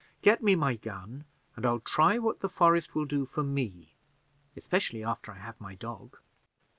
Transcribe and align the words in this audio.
Get 0.23 0.41
me 0.41 0.55
my 0.55 0.77
gun, 0.77 1.25
and 1.55 1.63
I'll 1.63 1.79
try 1.81 2.17
what 2.17 2.39
the 2.39 2.49
forest 2.49 2.95
will 2.95 3.05
do 3.05 3.27
for 3.27 3.43
me 3.43 3.93
especially 4.57 5.03
after 5.03 5.31
I 5.31 5.37
have 5.37 5.61
my 5.61 5.75
dog." 5.75 6.17